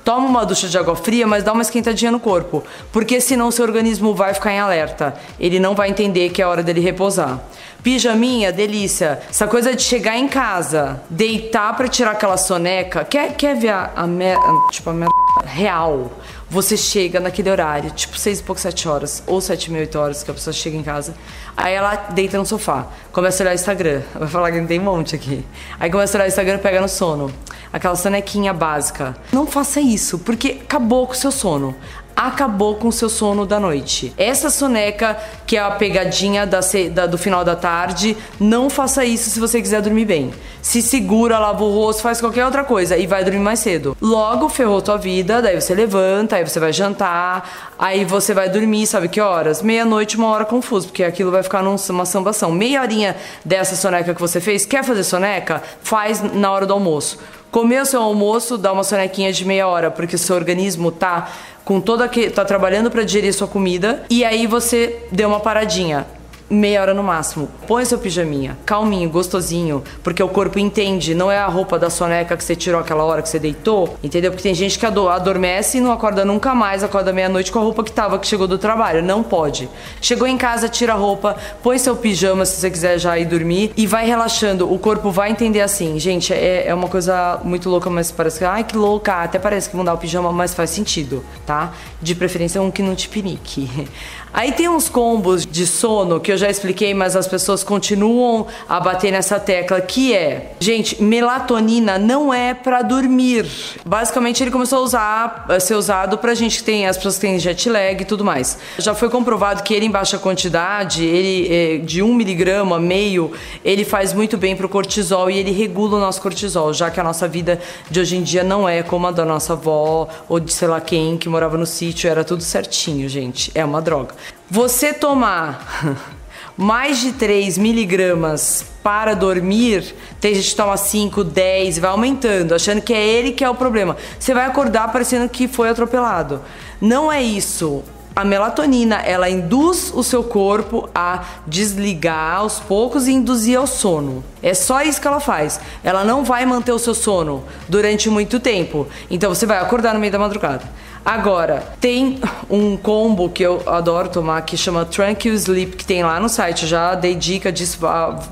toma 0.07 0.29
uma 0.29 0.47
ducha 0.47 0.69
de 0.69 0.79
água 0.79 0.95
fria, 0.95 1.27
mas 1.27 1.43
dá 1.43 1.53
uma 1.53 1.63
esquentadinha 1.63 2.13
no 2.13 2.21
corpo. 2.21 2.63
Porque 2.93 3.21
senão 3.21 3.51
seu 3.51 3.65
organismo 3.65 4.15
vai 4.15 4.33
ficar 4.33 4.53
em 4.53 4.61
alerta. 4.61 5.17
Ele 5.39 5.59
não 5.59 5.75
vai 5.75 5.91
entender 5.91 6.29
que 6.29 6.41
é 6.41 6.47
hora 6.47 6.63
dele 6.63 6.81
repousar. 6.81 7.41
Pijaminha, 7.83 8.53
delícia. 8.53 9.21
Essa 9.29 9.49
coisa 9.49 9.75
de 9.75 9.83
chegar 9.83 10.17
em 10.17 10.29
casa, 10.29 11.03
deitar 11.11 11.77
para 11.77 11.89
tirar 11.89 12.13
aquela 12.13 12.37
soneca. 12.37 13.05
Quer, 13.05 13.35
quer 13.35 13.57
ver 13.57 13.71
a, 13.71 13.91
a 13.97 14.07
merda, 14.07 14.41
tipo, 14.71 14.91
a 14.91 14.93
merda 14.93 15.13
real? 15.45 16.13
Você 16.49 16.77
chega 16.77 17.19
naquele 17.19 17.51
horário, 17.51 17.91
tipo 17.91 18.17
seis 18.17 18.39
e 18.39 18.43
pouco, 18.45 18.61
sete 18.61 18.89
horas, 18.89 19.25
ou 19.27 19.41
sete 19.41 19.73
mil, 19.73 19.81
oito 19.81 19.99
horas 19.99 20.23
que 20.23 20.31
a 20.31 20.35
pessoa 20.35 20.55
chega 20.55 20.77
em 20.77 20.83
casa. 20.85 21.17
Aí 21.57 21.75
ela 21.75 21.97
deita 21.97 22.39
no 22.39 22.47
sofá, 22.47 22.87
começa 23.11 23.43
a 23.43 23.45
olhar 23.45 23.51
o 23.51 23.55
Instagram. 23.57 24.03
Vai 24.15 24.29
falar 24.29 24.53
que 24.53 24.61
tem 24.63 24.79
um 24.79 24.85
monte 24.85 25.17
aqui. 25.17 25.45
Aí 25.81 25.91
começa 25.91 26.17
a 26.17 26.19
olhar 26.19 26.27
o 26.27 26.29
Instagram 26.29 26.55
e 26.55 26.59
pega 26.59 26.81
no 26.81 26.89
sono. 26.89 27.33
Aquela 27.77 27.95
sonequinha 27.95 28.55
básica. 28.55 29.15
Não 29.31 29.47
faça 29.47 29.83
isso, 29.83 30.19
porque 30.21 30.61
acabou 30.63 31.07
com 31.07 31.13
o 31.13 31.17
seu 31.17 31.31
sono 31.31 31.77
acabou 32.17 32.77
com 32.77 32.89
o 32.89 32.93
seu 32.93 33.11
sono 33.11 33.45
da 33.45 33.61
noite. 33.61 34.15
Essa 34.17 34.49
soneca, 34.49 35.19
que 35.47 35.55
é 35.55 35.61
a 35.61 35.73
pegadinha 35.73 36.47
da, 36.47 36.61
da, 36.91 37.07
do 37.07 37.19
final 37.19 37.45
da 37.45 37.55
tarde, 37.55 38.17
não 38.41 38.71
faça 38.71 39.05
isso 39.05 39.29
se 39.29 39.39
você 39.39 39.61
quiser 39.61 39.83
dormir 39.83 40.07
bem. 40.07 40.33
Se 40.63 40.81
segura, 40.81 41.39
lava 41.39 41.63
o 41.63 41.73
rosto, 41.73 42.01
faz 42.01 42.19
qualquer 42.19 42.47
outra 42.47 42.65
coisa 42.65 42.97
e 42.97 43.07
vai 43.07 43.23
dormir 43.23 43.41
mais 43.41 43.61
cedo. 43.61 43.95
Logo 44.01 44.49
ferrou 44.49 44.81
tua 44.81 44.97
vida, 44.97 45.43
daí 45.43 45.61
você 45.61 45.75
levanta, 45.75 46.37
aí 46.37 46.49
você 46.49 46.59
vai 46.59 46.73
jantar, 46.73 47.75
aí 47.79 48.05
você 48.05 48.33
vai 48.33 48.49
dormir, 48.49 48.87
sabe 48.87 49.09
que 49.09 49.21
horas? 49.21 49.61
Meia-noite, 49.61 50.17
uma 50.17 50.29
hora 50.29 50.47
confuso, 50.47 50.89
porque 50.89 51.05
aquilo 51.05 51.31
vai 51.31 51.43
ficar 51.43 51.63
numa 51.63 52.07
sambação. 52.07 52.51
Meia 52.51 52.81
horinha 52.81 53.15
dessa 53.45 53.77
soneca 53.77 54.15
que 54.15 54.21
você 54.21 54.41
fez, 54.41 54.65
quer 54.65 54.83
fazer 54.83 55.05
soneca? 55.05 55.63
Faz 55.83 56.23
na 56.35 56.51
hora 56.51 56.65
do 56.65 56.73
almoço. 56.73 57.19
Comer 57.57 57.81
o 57.81 57.87
seu 57.87 58.03
almoço, 58.03 58.59
dá 58.59 58.71
uma 58.71 58.85
sonequinha 58.85 59.33
de 59.33 59.43
meia 59.43 59.67
hora, 59.67 59.91
porque 59.91 60.19
seu 60.19 60.37
organismo 60.37 60.93
tá 60.93 61.31
com 61.65 61.81
toda 61.81 62.07
que 62.07 62.29
tá 62.29 62.45
trabalhando 62.45 62.91
para 62.91 63.03
digerir 63.03 63.33
sua 63.33 63.49
comida 63.49 64.05
e 64.11 64.27
aí 64.27 64.47
você 64.47 65.07
deu 65.11 65.27
uma 65.27 65.41
paradinha 65.41 66.07
meia 66.49 66.81
hora 66.81 66.95
no 66.95 67.03
máximo. 67.03 67.49
Põe 67.67 67.85
seu 67.85 67.99
pijaminha, 67.99 68.57
calminho, 68.65 69.11
gostosinho, 69.11 69.83
porque 70.03 70.23
o 70.23 70.29
corpo 70.29 70.59
entende, 70.59 71.15
não 71.15 71.31
é 71.31 71.39
a 71.39 71.47
roupa 71.47 71.79
da 71.79 71.91
soneca 71.91 72.37
que 72.37 72.45
você 72.45 72.55
tirou 72.55 72.81
aquela 72.81 73.05
hora 73.05 73.23
que 73.23 73.29
você 73.29 73.39
deitou, 73.39 73.97
entendeu? 74.03 74.31
Porque 74.31 74.43
tem 74.43 74.55
gente 74.55 74.79
que 74.79 74.87
adormece 74.87 75.79
e 75.79 75.81
não 75.81 75.91
acorda 75.91 76.25
nunca 76.25 76.55
mais, 76.55 76.85
acorda 76.85 77.13
meia-noite 77.13 77.51
com 77.51 77.59
a 77.59 77.63
roupa 77.63 77.83
que 77.83 77.93
tava, 77.93 78.19
que 78.19 78.27
chegou 78.27 78.47
do 78.47 78.59
trabalho. 78.59 79.03
Não 79.03 79.23
pode. 79.23 79.69
Chegou 80.01 80.27
em 80.27 80.37
casa, 80.37 80.69
tira 80.69 80.93
a 80.93 80.97
roupa, 80.97 81.37
põe 81.63 81.79
seu 81.79 81.97
pijama 81.97 82.45
se 82.45 82.61
você 82.61 82.71
quiser 82.71 82.99
já 82.99 83.19
ir 83.19 83.25
dormir 83.25 83.73
e 83.77 83.87
vai 83.87 84.07
relaxando. 84.07 84.73
O 84.73 84.79
corpo 84.79 85.11
vai 85.11 85.31
entender 85.31 85.61
assim. 85.61 85.99
Gente, 85.99 86.33
é, 86.33 86.67
é 86.69 86.75
uma 86.75 86.89
coisa 86.89 87.41
muito 87.43 87.69
louca, 87.69 87.91
mas 87.91 88.13
parece 88.13 88.39
que, 88.39 88.45
ai 88.45 88.63
que 88.63 88.77
louca, 88.77 89.23
até 89.23 89.39
parece 89.39 89.69
que 89.69 89.77
mudar 89.77 89.95
o 89.95 89.99
pijama, 89.99 90.31
mas 90.33 90.55
faz 90.55 90.71
sentido, 90.71 91.25
tá? 91.45 91.73
De 92.01 92.15
preferência 92.15 92.63
um 92.63 92.71
que 92.71 92.83
não 92.83 92.95
te 92.95 93.09
pinique. 93.09 93.69
Aí 94.33 94.53
tem 94.53 94.69
uns 94.69 94.89
combos 94.89 95.47
de 95.47 95.67
sono 95.67 96.21
que 96.21 96.31
eu 96.31 96.36
já 96.37 96.51
expliquei, 96.51 96.95
mas 96.95 97.17
as 97.17 97.27
pessoas 97.27 97.63
continuam 97.63 98.47
a 98.69 98.81
bater 98.81 99.11
nessa 99.11 99.39
tecla, 99.39 99.81
que 99.81 100.15
é, 100.15 100.53
gente, 100.61 101.03
melatonina 101.03 101.99
não 101.99 102.33
é 102.33 102.55
para 102.55 102.83
dormir. 102.83 103.47
Basicamente 103.85 104.43
ele 104.43 104.51
começou 104.51 104.79
a 104.79 104.83
usar, 104.83 105.47
a 105.49 105.61
ser 105.61 105.75
usado 105.75 106.19
pra 106.19 106.35
gente 106.35 106.59
que 106.59 106.65
tem 106.65 106.87
as 106.87 106.97
pessoas 106.97 107.17
que 107.17 107.23
têm 107.23 107.39
jet 107.39 107.69
lag 107.69 108.01
e 108.01 108.05
tudo 108.05 108.25
mais. 108.25 108.59
Já 108.79 108.95
foi 108.95 109.09
comprovado 109.09 109.63
que 109.63 109.75
ele 109.75 109.87
em 109.87 109.91
baixa 109.91 110.19
quantidade, 110.19 111.05
ele 111.05 111.49
é, 111.53 111.79
de 111.79 112.03
um 112.03 112.15
miligrama, 112.15 112.79
meio, 112.79 113.33
ele 113.65 113.85
faz 113.85 114.13
muito 114.13 114.37
bem 114.37 114.57
pro 114.57 114.69
cortisol 114.69 115.31
e 115.31 115.39
ele 115.39 115.51
regula 115.51 115.97
o 115.97 116.01
nosso 116.01 116.21
cortisol, 116.21 116.73
já 116.73 116.91
que 116.91 117.01
a 117.01 117.05
nossa 117.05 117.27
vida 117.29 117.61
de 117.91 118.01
hoje 118.01 118.17
em 118.17 118.23
dia 118.23 118.43
não 118.43 118.69
é 118.69 118.83
como 118.83 119.07
a 119.07 119.11
da 119.11 119.25
nossa 119.25 119.53
avó 119.53 120.09
ou 120.29 120.41
de 120.41 120.53
sei 120.53 120.69
lá 120.69 120.81
quem 120.81 121.17
que 121.17 121.29
morava 121.29 121.57
no 121.57 121.67
sítio, 121.67 122.11
era 122.11 122.25
tudo 122.25 122.43
certinho, 122.43 123.09
gente. 123.09 123.51
É 123.55 123.65
uma 123.65 123.81
droga. 123.81 124.15
Você 124.51 124.93
tomar 124.93 125.97
mais 126.57 127.01
de 127.01 127.13
3 127.13 127.59
miligramas 127.59 128.65
para 128.83 129.15
dormir, 129.15 129.95
tem 130.21 130.35
gente 130.35 130.51
que 130.51 130.57
toma 130.57 130.77
5, 130.77 131.23
10, 131.23 131.79
vai 131.79 131.91
aumentando, 131.91 132.55
achando 132.55 132.81
que 132.81 132.95
é 132.95 133.07
ele 133.07 133.33
que 133.33 133.45
é 133.45 133.51
o 133.51 133.55
problema. 133.55 133.97
Você 134.19 134.33
vai 134.33 134.47
acordar 134.47 134.91
parecendo 134.93 135.29
que 135.29 135.47
foi 135.47 135.69
atropelado. 135.69 136.41
Não 136.81 137.13
é 137.13 137.23
isso. 137.23 137.83
A 138.15 138.25
melatonina, 138.25 138.97
ela 138.97 139.29
induz 139.29 139.93
o 139.95 140.03
seu 140.03 140.25
corpo 140.25 140.89
a 140.95 141.23
desligar 141.47 142.39
aos 142.39 142.59
poucos 142.59 143.07
e 143.07 143.13
induzir 143.13 143.59
ao 143.59 143.67
sono. 143.67 144.25
É 144.43 144.55
só 144.55 144.81
isso 144.81 144.99
que 144.99 145.07
ela 145.07 145.21
faz. 145.21 145.61
Ela 145.85 146.03
não 146.03 146.25
vai 146.25 146.47
manter 146.47 146.73
o 146.73 146.79
seu 146.79 146.95
sono 146.95 147.45
durante 147.69 148.09
muito 148.09 148.41
tempo. 148.41 148.87
Então 149.11 149.35
você 149.35 149.45
vai 149.45 149.59
acordar 149.59 149.93
no 149.93 150.01
meio 150.01 150.13
da 150.13 150.19
madrugada. 150.19 150.65
Agora, 151.07 151.63
tem 151.81 152.19
um 152.51 152.77
combo 152.77 153.29
que 153.29 153.41
eu 153.41 153.63
adoro 153.65 154.09
tomar 154.09 154.43
que 154.43 154.57
chama 154.57 154.85
Tranquil 154.85 155.35
Sleep, 155.35 155.77
que 155.77 155.85
tem 155.85 156.03
lá 156.03 156.19
no 156.19 156.29
site. 156.29 156.67
Já 156.67 156.97
dei 156.97 157.15
dica 157.15 157.53
disso 157.53 157.79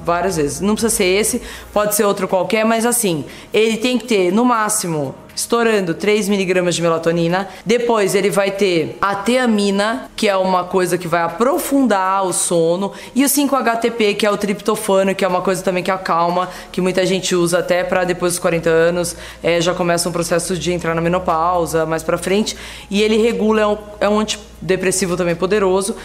várias 0.04 0.37
vezes. 0.38 0.61
Não 0.61 0.75
precisa 0.75 0.93
ser 0.93 1.04
esse, 1.04 1.40
pode 1.73 1.95
ser 1.95 2.02
outro 2.02 2.26
qualquer, 2.26 2.64
mas 2.64 2.85
assim, 2.85 3.25
ele 3.52 3.76
tem 3.76 3.97
que 3.97 4.07
ter 4.07 4.33
no 4.33 4.45
máximo 4.45 5.14
estourando 5.35 5.95
3 5.95 6.29
miligramas 6.29 6.75
de 6.75 6.83
melatonina. 6.83 7.49
Depois 7.64 8.14
ele 8.14 8.31
vai 8.31 8.50
ter 8.50 8.97
a 9.00 9.14
teamina, 9.14 10.11
que 10.17 10.29
é 10.29 10.37
uma 10.37 10.64
coisa 10.64 10.97
que 10.97 11.09
vai 11.09 11.23
aprofundar 11.23 12.25
o 12.25 12.33
sono, 12.33 12.93
e 13.14 13.25
o 13.25 13.29
5-HTP, 13.29 14.14
que 14.14 14.26
é 14.26 14.31
o 14.31 14.37
triptofano, 14.37 15.14
que 15.14 15.25
é 15.25 15.29
uma 15.29 15.43
coisa 15.43 15.62
também 15.62 15.83
que 15.83 15.91
acalma, 15.91 16.49
que 16.71 16.81
muita 16.81 17.05
gente 17.05 17.35
usa 17.35 17.59
até 17.59 17.83
para 17.85 18.05
depois 18.05 18.35
dos 18.35 18.38
40 18.38 18.69
anos, 18.69 19.17
é, 19.43 19.61
já 19.61 19.75
começa 19.75 20.09
um 20.09 20.12
processo 20.12 20.57
de 20.57 20.73
entrar 20.73 20.95
na 20.95 21.00
menopausa 21.00 21.87
mais 21.87 22.03
para 22.03 22.19
frente, 22.19 22.57
e 22.91 23.03
ele 23.03 23.17
regula, 23.17 23.61
é 23.61 23.67
um, 23.67 23.79
é 24.00 24.09
um 24.09 24.19
antidepressivo 24.19 25.17
também 25.17 25.35
poderoso. 25.35 25.97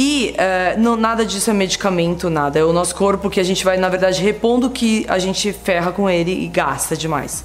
E 0.00 0.32
uh, 0.34 0.80
não, 0.80 0.96
nada 0.96 1.26
disso 1.26 1.50
é 1.50 1.52
medicamento, 1.52 2.30
nada. 2.30 2.56
É 2.56 2.62
o 2.64 2.72
nosso 2.72 2.94
corpo 2.94 3.28
que 3.28 3.40
a 3.40 3.42
gente 3.42 3.64
vai, 3.64 3.76
na 3.76 3.88
verdade, 3.88 4.22
repondo 4.22 4.70
que 4.70 5.04
a 5.08 5.18
gente 5.18 5.52
ferra 5.52 5.90
com 5.90 6.08
ele 6.08 6.44
e 6.44 6.46
gasta 6.46 6.96
demais. 6.96 7.44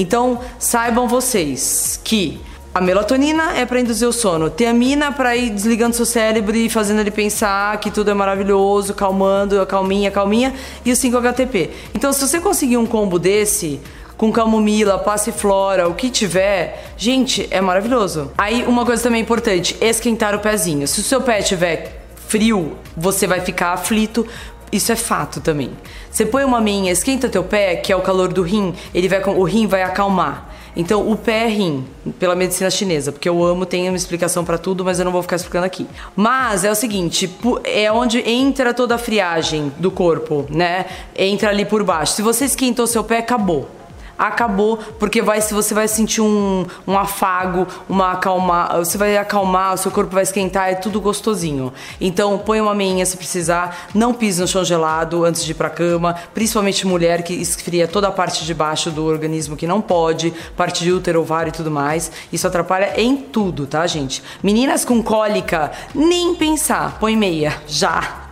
Então, 0.00 0.40
saibam 0.58 1.06
vocês 1.06 2.00
que 2.02 2.40
a 2.72 2.80
melatonina 2.80 3.52
é 3.54 3.66
para 3.66 3.80
induzir 3.80 4.08
o 4.08 4.12
sono, 4.14 4.48
teamina 4.48 5.12
para 5.12 5.36
ir 5.36 5.50
desligando 5.50 5.94
seu 5.94 6.06
cérebro 6.06 6.56
e 6.56 6.70
fazendo 6.70 7.00
ele 7.00 7.10
pensar 7.10 7.78
que 7.80 7.90
tudo 7.90 8.10
é 8.10 8.14
maravilhoso, 8.14 8.94
calmando, 8.94 9.66
calminha, 9.66 10.10
calminha, 10.10 10.54
e 10.86 10.90
o 10.90 10.94
5-HTP. 10.94 11.68
Então, 11.94 12.14
se 12.14 12.26
você 12.26 12.40
conseguir 12.40 12.78
um 12.78 12.86
combo 12.86 13.18
desse, 13.18 13.78
com 14.16 14.32
camomila, 14.32 14.98
passiflora, 14.98 15.86
o 15.86 15.92
que 15.92 16.08
tiver, 16.08 16.92
gente, 16.96 17.46
é 17.50 17.60
maravilhoso. 17.60 18.32
Aí, 18.38 18.64
uma 18.66 18.86
coisa 18.86 19.02
também 19.02 19.20
importante, 19.20 19.76
esquentar 19.82 20.34
o 20.34 20.38
pezinho. 20.38 20.88
Se 20.88 21.00
o 21.00 21.02
seu 21.02 21.20
pé 21.20 21.42
tiver 21.42 22.06
frio, 22.26 22.78
você 22.96 23.26
vai 23.26 23.42
ficar 23.42 23.74
aflito, 23.74 24.26
isso 24.72 24.92
é 24.92 24.96
fato 24.96 25.40
também. 25.40 25.70
Você 26.10 26.26
põe 26.26 26.44
uma 26.44 26.60
meinha, 26.60 26.92
esquenta 26.92 27.28
teu 27.28 27.44
pé, 27.44 27.76
que 27.76 27.92
é 27.92 27.96
o 27.96 28.00
calor 28.00 28.32
do 28.32 28.42
rim, 28.42 28.74
ele 28.94 29.08
vai 29.08 29.22
o 29.24 29.42
rim 29.44 29.66
vai 29.66 29.82
acalmar. 29.82 30.48
Então, 30.76 31.10
o 31.10 31.16
pé 31.16 31.44
é 31.44 31.48
rim, 31.48 31.84
pela 32.18 32.36
medicina 32.36 32.70
chinesa, 32.70 33.10
porque 33.10 33.28
eu 33.28 33.42
amo, 33.44 33.66
tem 33.66 33.88
uma 33.88 33.96
explicação 33.96 34.44
para 34.44 34.56
tudo, 34.56 34.84
mas 34.84 35.00
eu 35.00 35.04
não 35.04 35.10
vou 35.10 35.20
ficar 35.20 35.36
explicando 35.36 35.66
aqui. 35.66 35.86
Mas 36.14 36.64
é 36.64 36.70
o 36.70 36.74
seguinte, 36.76 37.28
é 37.64 37.90
onde 37.90 38.20
entra 38.28 38.72
toda 38.72 38.94
a 38.94 38.98
friagem 38.98 39.72
do 39.78 39.90
corpo, 39.90 40.46
né? 40.48 40.86
Entra 41.16 41.50
ali 41.50 41.64
por 41.64 41.82
baixo. 41.82 42.12
Se 42.12 42.22
você 42.22 42.44
esquentou 42.44 42.86
seu 42.86 43.02
pé, 43.02 43.18
acabou 43.18 43.79
acabou, 44.20 44.78
porque 44.98 45.22
vai, 45.22 45.40
se 45.40 45.54
você 45.54 45.72
vai 45.72 45.88
sentir 45.88 46.20
um, 46.20 46.66
um 46.86 46.98
afago, 46.98 47.66
uma 47.88 48.12
acalmar, 48.12 48.76
você 48.76 48.98
vai 48.98 49.16
acalmar, 49.16 49.74
o 49.74 49.78
seu 49.78 49.90
corpo 49.90 50.12
vai 50.12 50.22
esquentar, 50.22 50.68
é 50.68 50.74
tudo 50.74 51.00
gostosinho. 51.00 51.72
Então 51.98 52.36
põe 52.36 52.60
uma 52.60 52.74
meinha 52.74 53.06
se 53.06 53.16
precisar, 53.16 53.88
não 53.94 54.12
pise 54.12 54.40
no 54.40 54.46
chão 54.46 54.62
gelado 54.62 55.24
antes 55.24 55.42
de 55.42 55.52
ir 55.52 55.54
pra 55.54 55.70
cama, 55.70 56.14
principalmente 56.34 56.86
mulher 56.86 57.22
que 57.22 57.32
esfria 57.32 57.88
toda 57.88 58.08
a 58.08 58.12
parte 58.12 58.44
de 58.44 58.52
baixo 58.52 58.90
do 58.90 59.06
organismo 59.06 59.56
que 59.56 59.66
não 59.66 59.80
pode, 59.80 60.34
parte 60.54 60.84
de 60.84 60.92
útero, 60.92 61.22
ovário 61.22 61.48
e 61.48 61.52
tudo 61.52 61.70
mais. 61.70 62.12
Isso 62.30 62.46
atrapalha 62.46 63.00
em 63.00 63.16
tudo, 63.16 63.66
tá, 63.66 63.86
gente? 63.86 64.22
Meninas 64.42 64.84
com 64.84 65.02
cólica, 65.02 65.72
nem 65.94 66.34
pensar, 66.34 66.98
põe 67.00 67.16
meia, 67.16 67.54
já. 67.66 68.26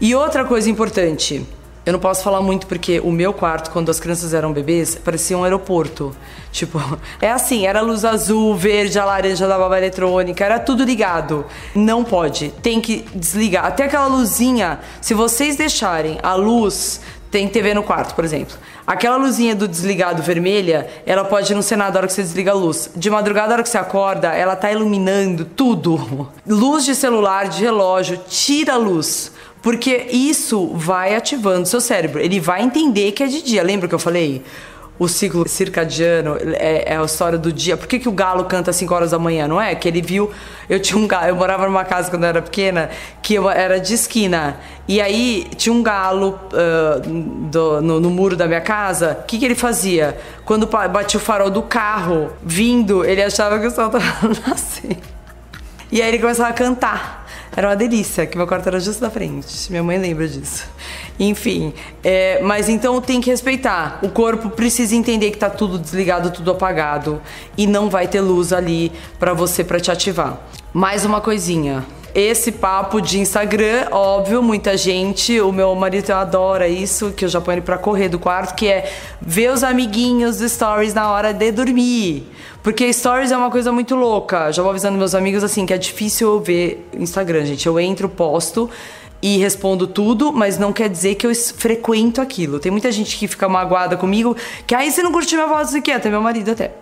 E 0.00 0.14
outra 0.14 0.44
coisa 0.44 0.70
importante, 0.70 1.44
eu 1.88 1.92
não 1.94 1.98
posso 1.98 2.22
falar 2.22 2.42
muito 2.42 2.66
porque 2.66 3.00
o 3.00 3.10
meu 3.10 3.32
quarto, 3.32 3.70
quando 3.70 3.90
as 3.90 3.98
crianças 3.98 4.34
eram 4.34 4.52
bebês, 4.52 4.94
parecia 4.94 5.38
um 5.38 5.42
aeroporto. 5.42 6.14
Tipo, 6.52 6.78
é 7.18 7.30
assim, 7.30 7.66
era 7.66 7.80
luz 7.80 8.04
azul, 8.04 8.54
verde, 8.54 8.98
a 8.98 9.06
laranja 9.06 9.48
da 9.48 9.56
baba 9.56 9.78
eletrônica, 9.78 10.44
era 10.44 10.58
tudo 10.58 10.84
ligado. 10.84 11.46
Não 11.74 12.04
pode, 12.04 12.50
tem 12.62 12.78
que 12.78 13.06
desligar. 13.14 13.64
Até 13.64 13.84
aquela 13.84 14.06
luzinha, 14.06 14.80
se 15.00 15.14
vocês 15.14 15.56
deixarem 15.56 16.18
a 16.22 16.34
luz, 16.34 17.00
tem 17.30 17.48
TV 17.48 17.72
no 17.72 17.82
quarto, 17.82 18.14
por 18.14 18.22
exemplo. 18.22 18.54
Aquela 18.86 19.16
luzinha 19.16 19.54
do 19.54 19.66
desligado 19.66 20.22
vermelha, 20.22 20.90
ela 21.06 21.24
pode 21.24 21.54
não 21.54 21.62
ser 21.62 21.76
nada 21.76 21.92
na 21.92 21.98
hora 22.00 22.06
que 22.06 22.12
você 22.12 22.22
desliga 22.22 22.50
a 22.50 22.54
luz. 22.54 22.90
De 22.94 23.08
madrugada, 23.08 23.48
na 23.48 23.54
hora 23.54 23.62
que 23.62 23.68
você 23.70 23.78
acorda, 23.78 24.28
ela 24.34 24.54
tá 24.54 24.70
iluminando 24.70 25.46
tudo. 25.46 26.28
Luz 26.46 26.84
de 26.84 26.94
celular, 26.94 27.48
de 27.48 27.62
relógio, 27.62 28.20
tira 28.28 28.74
a 28.74 28.76
luz. 28.76 29.32
Porque 29.62 30.06
isso 30.10 30.68
vai 30.74 31.14
ativando 31.14 31.66
seu 31.66 31.80
cérebro. 31.80 32.20
Ele 32.20 32.40
vai 32.40 32.62
entender 32.62 33.12
que 33.12 33.22
é 33.22 33.26
de 33.26 33.42
dia. 33.42 33.62
Lembra 33.62 33.88
que 33.88 33.94
eu 33.94 33.98
falei? 33.98 34.42
O 34.98 35.06
ciclo 35.06 35.48
circadiano 35.48 36.36
é, 36.40 36.92
é 36.92 36.96
a 36.96 37.04
história 37.04 37.38
do 37.38 37.52
dia. 37.52 37.76
Por 37.76 37.86
que, 37.86 38.00
que 38.00 38.08
o 38.08 38.12
galo 38.12 38.44
canta 38.44 38.70
às 38.70 38.76
5 38.76 38.92
horas 38.92 39.10
da 39.12 39.18
manhã? 39.18 39.46
Não 39.46 39.60
é? 39.60 39.72
Que 39.74 39.86
ele 39.86 40.02
viu. 40.02 40.30
Eu 40.68 40.80
tinha 40.80 40.98
um 40.98 41.06
galo. 41.06 41.28
Eu 41.28 41.36
morava 41.36 41.66
numa 41.66 41.84
casa 41.84 42.10
quando 42.10 42.24
eu 42.24 42.28
era 42.28 42.42
pequena 42.42 42.90
que 43.22 43.34
eu, 43.34 43.48
era 43.48 43.78
de 43.78 43.94
esquina. 43.94 44.58
E 44.88 45.00
aí 45.00 45.46
tinha 45.56 45.72
um 45.72 45.84
galo 45.84 46.40
uh, 46.52 47.00
do, 47.48 47.80
no, 47.80 48.00
no, 48.00 48.10
muro 48.10 48.34
da 48.34 48.48
minha 48.48 48.60
casa. 48.60 49.18
O 49.22 49.26
que, 49.26 49.38
que 49.38 49.44
ele 49.44 49.54
fazia? 49.54 50.18
Quando 50.44 50.66
batia 50.66 51.18
o 51.18 51.22
farol 51.22 51.50
do 51.50 51.62
carro 51.62 52.32
vindo, 52.42 53.04
ele 53.04 53.22
achava 53.22 53.60
que 53.60 53.66
o 53.68 53.70
sol 53.70 53.86
estava 53.86 54.04
nascendo. 54.48 54.96
E 55.92 56.02
aí 56.02 56.08
ele 56.08 56.18
começava 56.18 56.48
a 56.48 56.52
cantar. 56.52 57.27
Era 57.56 57.68
uma 57.68 57.76
delícia, 57.76 58.26
que 58.26 58.36
meu 58.36 58.46
quarto 58.46 58.66
era 58.68 58.78
justo 58.78 59.00
da 59.00 59.10
frente. 59.10 59.70
Minha 59.70 59.82
mãe 59.82 59.98
lembra 59.98 60.28
disso. 60.28 60.66
Enfim, 61.18 61.74
é, 62.04 62.40
mas 62.42 62.68
então 62.68 63.00
tem 63.00 63.20
que 63.20 63.30
respeitar. 63.30 63.98
O 64.02 64.08
corpo 64.08 64.50
precisa 64.50 64.94
entender 64.94 65.30
que 65.30 65.38
tá 65.38 65.50
tudo 65.50 65.78
desligado, 65.78 66.30
tudo 66.30 66.50
apagado 66.50 67.20
e 67.56 67.66
não 67.66 67.90
vai 67.90 68.06
ter 68.06 68.20
luz 68.20 68.52
ali 68.52 68.92
para 69.18 69.32
você 69.32 69.64
para 69.64 69.80
te 69.80 69.90
ativar. 69.90 70.38
Mais 70.72 71.04
uma 71.04 71.20
coisinha. 71.20 71.84
Esse 72.14 72.50
papo 72.50 73.00
de 73.00 73.20
Instagram, 73.20 73.88
óbvio, 73.90 74.42
muita 74.42 74.76
gente, 74.76 75.40
o 75.40 75.52
meu 75.52 75.74
marido 75.74 76.10
adora 76.10 76.66
isso, 76.66 77.12
que 77.12 77.24
eu 77.24 77.28
já 77.28 77.40
ponho 77.40 77.56
ele 77.56 77.60
pra 77.62 77.76
correr 77.76 78.08
do 78.08 78.18
quarto, 78.18 78.54
que 78.54 78.66
é 78.66 78.90
ver 79.20 79.52
os 79.52 79.62
amiguinhos 79.62 80.38
do 80.38 80.48
stories 80.48 80.94
na 80.94 81.10
hora 81.10 81.32
de 81.34 81.52
dormir. 81.52 82.26
Porque 82.62 82.90
stories 82.92 83.30
é 83.30 83.36
uma 83.36 83.50
coisa 83.50 83.70
muito 83.70 83.94
louca. 83.94 84.50
Já 84.50 84.62
vou 84.62 84.70
avisando 84.70 84.98
meus 84.98 85.14
amigos 85.14 85.44
assim 85.44 85.66
que 85.66 85.72
é 85.72 85.78
difícil 85.78 86.28
eu 86.28 86.40
ver 86.40 86.88
Instagram, 86.94 87.44
gente. 87.44 87.66
Eu 87.66 87.78
entro, 87.78 88.08
posto 88.08 88.70
e 89.20 89.36
respondo 89.38 89.86
tudo, 89.86 90.32
mas 90.32 90.58
não 90.58 90.72
quer 90.72 90.88
dizer 90.88 91.14
que 91.16 91.26
eu 91.26 91.34
frequento 91.34 92.20
aquilo. 92.20 92.58
Tem 92.58 92.70
muita 92.70 92.90
gente 92.90 93.16
que 93.16 93.28
fica 93.28 93.48
magoada 93.48 93.96
comigo, 93.96 94.36
que 94.66 94.74
aí 94.74 94.90
você 94.90 95.02
não 95.02 95.12
curtiu 95.12 95.38
minha 95.38 95.48
foto, 95.48 95.68
isso 95.68 95.76
aqui, 95.76 95.90
até 95.90 96.08
meu 96.08 96.20
marido 96.20 96.52
até. 96.52 96.72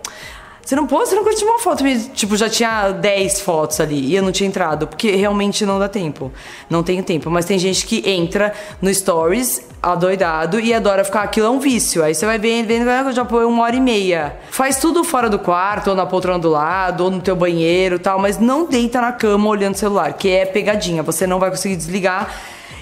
Você 0.67 0.75
não 0.75 0.85
pôs, 0.85 1.07
você 1.07 1.15
não 1.15 1.23
curtiu 1.23 1.47
uma 1.47 1.59
foto. 1.59 1.81
Tipo, 2.13 2.35
já 2.35 2.49
tinha 2.49 2.91
10 2.91 3.39
fotos 3.39 3.79
ali 3.79 4.07
e 4.07 4.17
eu 4.17 4.21
não 4.21 4.33
tinha 4.33 4.49
entrado, 4.49 4.85
porque 4.85 5.11
realmente 5.11 5.65
não 5.65 5.79
dá 5.79 5.87
tempo. 5.87 6.29
Não 6.69 6.83
tenho 6.83 7.01
tempo. 7.01 7.29
Mas 7.29 7.45
tem 7.45 7.57
gente 7.57 7.85
que 7.85 8.03
entra 8.05 8.53
no 8.81 8.93
Stories 8.93 9.65
adoidado 9.81 10.59
e 10.59 10.73
adora 10.73 11.05
ficar. 11.05 11.21
Aquilo 11.21 11.47
é 11.47 11.49
um 11.49 11.59
vício. 11.59 12.03
Aí 12.03 12.13
você 12.13 12.25
vai 12.25 12.37
vendo, 12.37 12.67
vendo, 12.67 13.13
já 13.13 13.23
põe 13.23 13.45
uma 13.45 13.63
hora 13.63 13.77
e 13.77 13.79
meia. 13.79 14.35
Faz 14.51 14.77
tudo 14.77 15.05
fora 15.05 15.29
do 15.29 15.39
quarto, 15.39 15.91
ou 15.91 15.95
na 15.95 16.05
poltrona 16.05 16.37
do 16.37 16.49
lado, 16.49 17.05
ou 17.05 17.11
no 17.11 17.21
teu 17.21 17.37
banheiro 17.37 17.97
tal, 17.97 18.19
mas 18.19 18.37
não 18.37 18.65
deita 18.65 18.99
na 18.99 19.13
cama 19.13 19.47
olhando 19.47 19.75
o 19.75 19.77
celular, 19.77 20.11
que 20.11 20.27
é 20.29 20.45
pegadinha. 20.45 21.01
Você 21.01 21.25
não 21.25 21.39
vai 21.39 21.49
conseguir 21.49 21.77
desligar 21.77 22.29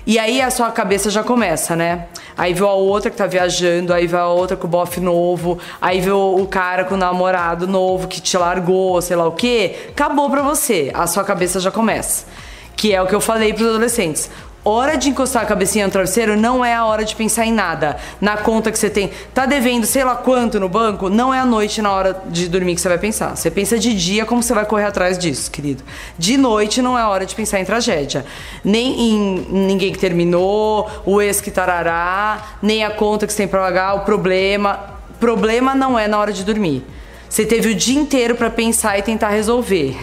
e 0.05 0.19
aí 0.19 0.41
a 0.41 0.51
sua 0.51 0.71
cabeça 0.71 1.09
já 1.09 1.24
começa, 1.24 1.75
né? 1.75 2.05
Aí 2.38 2.53
vê 2.53 2.63
a 2.63 2.71
outra 2.71 3.09
que 3.09 3.17
tá 3.17 3.25
viajando, 3.25 3.93
aí 3.93 4.05
vê 4.05 4.17
a 4.17 4.27
outra 4.27 4.55
com 4.55 4.67
o 4.67 4.69
bofe 4.69 5.00
novo, 5.00 5.57
aí 5.81 6.00
vê 6.00 6.12
o 6.12 6.45
cara 6.50 6.83
com 6.83 6.95
o 6.95 6.97
namorado 6.97 7.65
novo 7.65 8.07
que 8.07 8.21
te 8.21 8.38
largou, 8.38 9.01
sei 9.01 9.15
lá 9.15 9.25
o 9.25 9.31
quê. 9.31 9.88
Acabou 9.89 10.29
pra 10.29 10.41
você. 10.41 10.91
A 10.93 11.07
sua 11.07 11.24
cabeça 11.24 11.59
já 11.59 11.71
começa. 11.71 12.25
Que 12.75 12.93
é 12.93 13.01
o 13.01 13.07
que 13.07 13.15
eu 13.15 13.21
falei 13.21 13.53
pros 13.53 13.69
adolescentes 13.69 14.29
hora 14.65 14.98
de 14.98 15.10
encostar 15.10 15.43
a 15.43 15.45
cabecinha 15.45 15.86
no 15.86 15.91
travesseiro 15.91 16.36
não 16.36 16.65
é 16.65 16.74
a 16.74 16.84
hora 16.86 17.05
de 17.05 17.15
pensar 17.15 17.45
em 17.45 17.53
nada. 17.53 17.98
Na 18.19 18.36
conta 18.36 18.72
que 18.72 18.79
você 18.79 18.89
tem, 18.89 19.12
tá 19.34 19.45
devendo 19.45 19.86
sei 19.86 20.03
lá 20.03 20.15
quanto 20.15 20.60
no 20.60 20.67
banco, 20.67 21.07
não 21.07 21.31
é 21.31 21.39
à 21.39 21.45
noite 21.45 21.81
na 21.84 21.91
hora 21.91 22.19
de 22.27 22.50
dormir 22.50 22.74
que 22.74 22.81
você 22.81 22.89
vai 22.89 22.98
pensar. 22.98 23.36
Você 23.36 23.51
pensa 23.51 23.77
de 23.77 23.93
dia 23.93 24.25
como 24.25 24.41
você 24.41 24.53
vai 24.53 24.65
correr 24.65 24.86
atrás 24.86 25.19
disso, 25.19 25.51
querido. 25.51 25.84
De 26.17 26.36
noite 26.36 26.81
não 26.81 26.98
é 26.98 27.05
hora 27.05 27.25
de 27.25 27.36
pensar 27.36 27.60
em 27.60 27.65
tragédia. 27.65 28.25
Nem 28.63 29.00
em 29.00 29.48
ninguém 29.51 29.93
que 29.93 30.00
terminou, 30.00 30.89
o 31.05 31.22
ex 31.22 31.39
que 31.39 31.51
tarará, 31.51 32.57
nem 32.62 32.84
a 32.84 32.89
conta 32.89 33.27
que 33.27 33.34
você 33.34 33.38
tem 33.38 33.48
pra 33.48 33.62
pagar, 33.62 33.93
o 33.93 34.00
problema. 34.00 34.95
Problema 35.19 35.75
não 35.75 35.98
é 35.98 36.07
na 36.07 36.17
hora 36.17 36.34
de 36.34 36.43
dormir. 36.43 36.84
Você 37.29 37.45
teve 37.45 37.69
o 37.69 37.75
dia 37.75 38.00
inteiro 38.00 38.36
para 38.36 38.50
pensar 38.50 38.98
e 38.98 39.01
tentar 39.01 39.29
resolver 39.29 39.95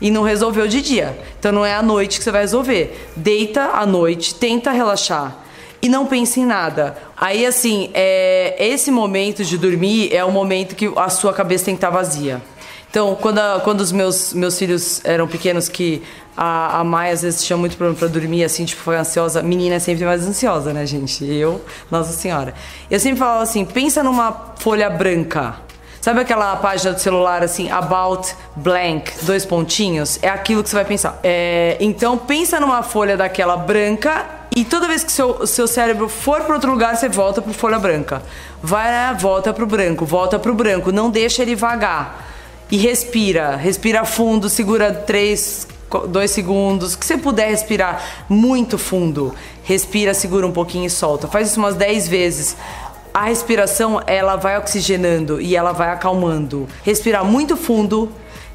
e 0.00 0.10
não 0.10 0.22
resolveu 0.22 0.66
de 0.66 0.80
dia. 0.80 1.18
Então 1.38 1.52
não 1.52 1.64
é 1.64 1.74
à 1.74 1.82
noite 1.82 2.18
que 2.18 2.24
você 2.24 2.30
vai 2.30 2.42
resolver. 2.42 3.08
Deita 3.16 3.70
à 3.74 3.86
noite, 3.86 4.34
tenta 4.34 4.70
relaxar 4.70 5.44
e 5.82 5.88
não 5.88 6.06
pense 6.06 6.40
em 6.40 6.46
nada. 6.46 6.96
Aí 7.16 7.46
assim, 7.46 7.90
é, 7.94 8.56
esse 8.58 8.90
momento 8.90 9.44
de 9.44 9.56
dormir 9.56 10.14
é 10.14 10.24
o 10.24 10.30
momento 10.30 10.74
que 10.74 10.90
a 10.96 11.08
sua 11.08 11.32
cabeça 11.32 11.66
tem 11.66 11.74
que 11.74 11.78
estar 11.78 11.90
vazia. 11.90 12.42
Então, 12.90 13.14
quando, 13.20 13.38
a, 13.38 13.60
quando 13.62 13.80
os 13.82 13.92
meus, 13.92 14.32
meus 14.32 14.58
filhos 14.58 15.02
eram 15.04 15.28
pequenos, 15.28 15.68
que 15.68 16.02
a, 16.34 16.80
a 16.80 16.84
Maia 16.84 17.12
às 17.12 17.20
vezes 17.20 17.44
tinha 17.44 17.56
muito 17.56 17.76
problema 17.76 17.98
para 17.98 18.08
dormir, 18.08 18.42
assim, 18.42 18.64
tipo, 18.64 18.80
foi 18.80 18.96
ansiosa. 18.96 19.42
Menina 19.42 19.74
é 19.74 19.78
sempre 19.78 20.04
mais 20.04 20.26
ansiosa, 20.26 20.72
né, 20.72 20.86
gente? 20.86 21.24
Eu, 21.24 21.60
Nossa 21.90 22.12
Senhora. 22.12 22.54
Eu 22.90 22.98
sempre 22.98 23.18
falava 23.18 23.42
assim: 23.42 23.64
pensa 23.64 24.02
numa 24.02 24.54
folha 24.58 24.88
branca 24.88 25.65
Sabe 26.06 26.20
aquela 26.20 26.54
página 26.54 26.92
do 26.92 27.00
celular 27.00 27.42
assim, 27.42 27.68
about 27.68 28.32
blank, 28.54 29.10
dois 29.22 29.44
pontinhos? 29.44 30.20
É 30.22 30.28
aquilo 30.28 30.62
que 30.62 30.70
você 30.70 30.76
vai 30.76 30.84
pensar. 30.84 31.18
É, 31.20 31.76
então 31.80 32.16
pensa 32.16 32.60
numa 32.60 32.80
folha 32.84 33.16
daquela 33.16 33.56
branca 33.56 34.24
e 34.54 34.64
toda 34.64 34.86
vez 34.86 35.02
que 35.02 35.10
seu, 35.10 35.44
seu 35.48 35.66
cérebro 35.66 36.08
for 36.08 36.42
para 36.42 36.54
outro 36.54 36.70
lugar, 36.70 36.96
você 36.96 37.08
volta 37.08 37.42
para 37.42 37.52
folha 37.52 37.76
branca. 37.80 38.22
Vai, 38.62 39.16
volta 39.16 39.52
para 39.52 39.64
o 39.64 39.66
branco, 39.66 40.06
volta 40.06 40.38
para 40.38 40.52
o 40.52 40.54
branco. 40.54 40.92
Não 40.92 41.10
deixa 41.10 41.42
ele 41.42 41.56
vagar. 41.56 42.24
E 42.70 42.76
respira, 42.76 43.56
respira 43.56 44.04
fundo, 44.04 44.48
segura 44.48 44.94
três, 44.94 45.66
dois 46.06 46.30
segundos. 46.30 46.94
Que 46.94 47.04
você 47.04 47.18
puder 47.18 47.48
respirar 47.48 48.00
muito 48.28 48.78
fundo, 48.78 49.34
respira, 49.64 50.14
segura 50.14 50.46
um 50.46 50.52
pouquinho 50.52 50.86
e 50.86 50.90
solta. 50.90 51.26
Faz 51.26 51.48
isso 51.48 51.58
umas 51.58 51.74
10 51.74 52.06
vezes 52.06 52.56
a 53.16 53.22
respiração 53.22 54.02
ela 54.06 54.36
vai 54.36 54.58
oxigenando 54.58 55.40
e 55.40 55.56
ela 55.56 55.72
vai 55.72 55.88
acalmando. 55.88 56.68
Respirar 56.84 57.24
muito 57.24 57.56
fundo, 57.56 58.12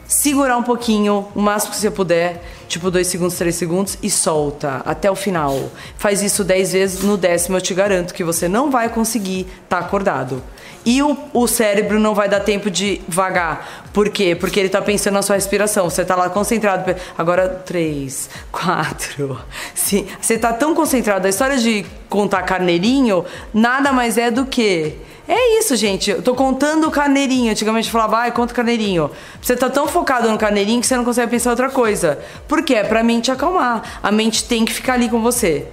segurar 0.07 0.55
um 0.55 0.61
pouquinho, 0.61 1.27
o 1.33 1.41
máximo 1.41 1.71
que 1.71 1.79
você 1.79 1.89
puder, 1.89 2.43
tipo 2.67 2.91
2 2.91 3.07
segundos, 3.07 3.35
3 3.39 3.55
segundos 3.55 3.97
e 4.03 4.09
solta 4.11 4.83
até 4.85 5.09
o 5.09 5.15
final. 5.15 5.71
Faz 5.97 6.21
isso 6.21 6.43
10 6.43 6.73
vezes, 6.73 7.01
no 7.01 7.17
décimo 7.17 7.57
eu 7.57 7.61
te 7.61 7.73
garanto 7.73 8.13
que 8.13 8.23
você 8.23 8.47
não 8.47 8.69
vai 8.69 8.87
conseguir 8.87 9.47
estar 9.63 9.79
tá 9.79 9.79
acordado. 9.79 10.43
E 10.85 11.01
o, 11.03 11.15
o 11.33 11.47
cérebro 11.47 11.99
não 11.99 12.15
vai 12.15 12.27
dar 12.27 12.39
tempo 12.39 12.69
de 12.69 13.01
vagar. 13.07 13.85
Por 13.93 14.09
quê? 14.09 14.35
Porque 14.35 14.59
ele 14.59 14.67
está 14.67 14.81
pensando 14.81 15.13
na 15.13 15.21
sua 15.21 15.35
respiração. 15.35 15.89
Você 15.89 16.01
está 16.01 16.15
lá 16.15 16.29
concentrado. 16.29 16.95
Agora, 17.17 17.47
três, 17.47 18.29
quatro, 18.51 19.39
cinco. 19.75 20.09
Você 20.19 20.35
está 20.35 20.51
tão 20.53 20.73
concentrado. 20.73 21.27
A 21.27 21.29
história 21.29 21.57
de 21.57 21.85
contar 22.09 22.41
carneirinho 22.43 23.23
nada 23.53 23.91
mais 23.91 24.17
é 24.17 24.31
do 24.31 24.45
que. 24.45 24.95
É 25.27 25.59
isso, 25.59 25.75
gente. 25.75 26.09
Eu 26.09 26.21
tô 26.21 26.33
contando 26.33 26.87
o 26.87 26.91
carneirinho. 26.91 27.51
Antigamente 27.51 27.87
eu 27.87 27.91
falava, 27.91 28.17
vai, 28.17 28.31
conta 28.31 28.51
o 28.51 28.55
carneirinho. 28.55 29.11
Você 29.41 29.55
tá 29.55 29.69
tão 29.69 29.87
focado 29.87 30.29
no 30.29 30.37
carneirinho 30.37 30.81
que 30.81 30.87
você 30.87 30.97
não 30.97 31.05
consegue 31.05 31.29
pensar 31.29 31.51
outra 31.51 31.69
coisa. 31.69 32.19
Por 32.47 32.63
quê? 32.63 32.75
É 32.75 32.83
pra 32.83 33.03
mente 33.03 33.31
acalmar. 33.31 33.99
A 34.01 34.11
mente 34.11 34.43
tem 34.45 34.65
que 34.65 34.73
ficar 34.73 34.93
ali 34.93 35.07
com 35.07 35.21
você. 35.21 35.67